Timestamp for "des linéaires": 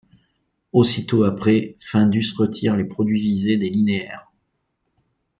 3.57-4.31